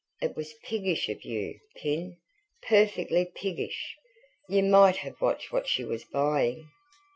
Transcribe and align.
It 0.19 0.35
was 0.35 0.55
piggish 0.63 1.09
of 1.09 1.23
you, 1.23 1.59
Pin, 1.75 2.17
perfectly 2.63 3.23
piggish! 3.23 3.95
You 4.49 4.63
MIGHT 4.63 4.95
have 4.95 5.21
watched 5.21 5.51
what 5.51 5.67
she 5.67 5.83
was 5.83 6.05
buying." 6.05 6.67